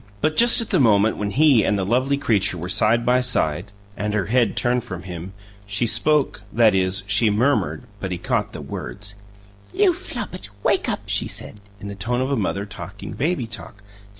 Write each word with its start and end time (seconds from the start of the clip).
But 0.19 0.35
just 0.35 0.59
at 0.61 0.71
the 0.71 0.79
moment 0.79 1.17
when 1.17 1.29
he 1.29 1.63
and 1.63 1.77
the 1.77 1.85
lovely 1.85 2.17
creature 2.17 2.57
were 2.57 2.69
side 2.69 3.05
by 3.05 3.21
side, 3.21 3.71
and 3.95 4.15
her 4.15 4.25
head 4.25 4.57
turned 4.57 4.83
from 4.83 5.03
him, 5.03 5.33
she 5.67 5.85
spoke 5.85 6.41
that 6.51 6.73
is, 6.73 7.03
she 7.05 7.29
murmured, 7.29 7.83
but 7.99 8.11
he 8.11 8.17
caught 8.17 8.51
the 8.51 8.61
words. 8.61 9.13
"You 9.75 9.93
Flopit, 9.93 10.49
wake 10.63 10.89
up!" 10.89 11.01
she 11.05 11.27
said, 11.27 11.59
in 11.79 11.87
the 11.87 11.93
tone 11.93 12.19
of 12.19 12.31
a 12.31 12.35
mother 12.35 12.65
talking 12.65 13.11
baby 13.11 13.45
talk. 13.45 13.83